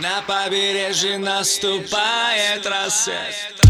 [0.00, 3.60] На побережье наступает рассвет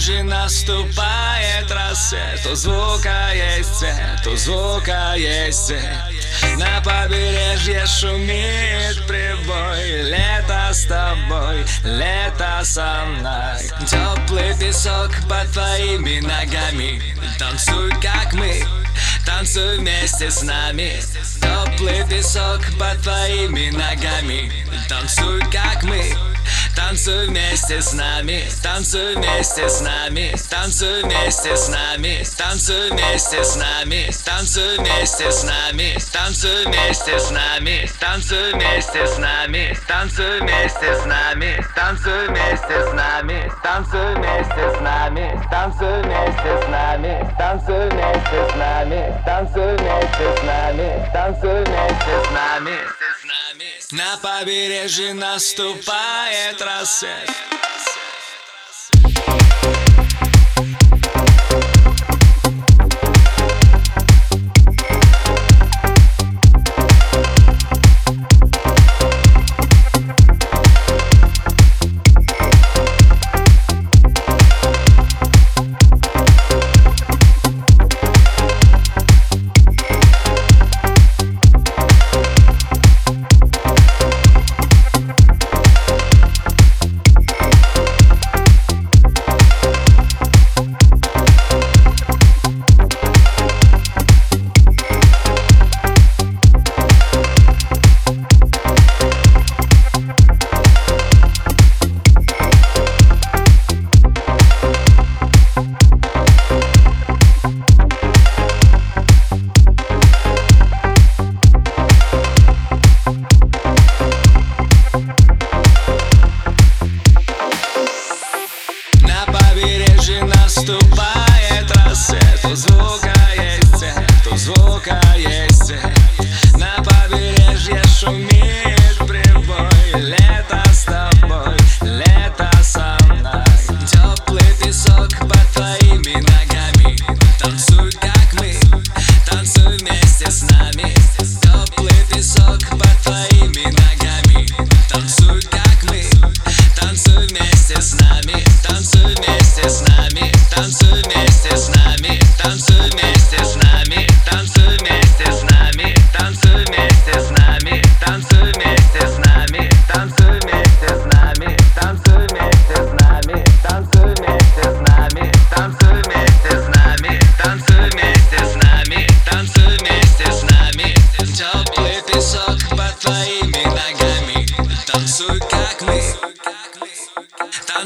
[0.00, 2.46] побережье наступает рассвет.
[2.50, 5.82] У звука есть цвет, у звука есть цвет
[6.56, 10.02] На побережье шумит прибой.
[10.10, 13.58] Лето с тобой, лето со мной.
[13.86, 17.02] Теплый песок под твоими ногами.
[17.38, 18.64] Танцуй, как мы,
[19.26, 21.02] танцуй вместе с нами.
[21.40, 24.50] Теплый песок под твоими ногами.
[24.88, 26.16] Танцуй, как мы
[26.76, 33.56] Танцуй вместе с нами, танцуй вместе с нами, танцуй вместе с нами, танцуй вместе с
[33.56, 40.96] нами, танцуй вместе с нами, танцуй вместе с нами, танцуй вместе с нами, танцуй вместе
[40.96, 47.88] с нами, танцуй вместе с нами, танцуй вместе с нами, танцуй вместе с нами, танцуй
[47.90, 53.19] вместе с нами, танцуй вместе с нами, танцуй вместе с нами.
[53.90, 57.30] На побережье наступает рассвет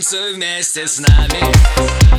[0.04, 2.13] танцуй вместе с нами.